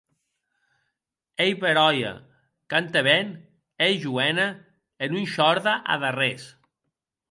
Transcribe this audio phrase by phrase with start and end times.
[1.45, 2.15] Ei beròia,
[2.75, 3.31] cante ben,
[3.87, 4.49] ei joena
[5.03, 6.43] e non shòrde ad arrés.